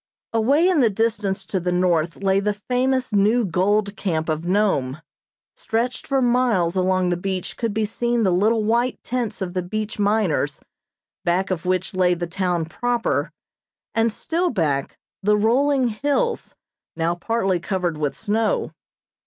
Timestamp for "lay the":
2.23-2.55, 11.93-12.25